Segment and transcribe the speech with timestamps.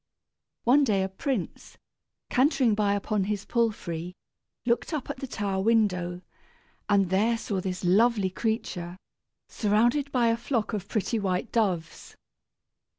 [0.63, 1.77] One day a prince,
[2.27, 4.15] cantering by upon his palfrey,
[4.65, 6.21] looked up at the tower window,
[6.89, 8.97] and there saw this lovely creature,
[9.47, 12.15] surrounded by a flock of pretty white doves.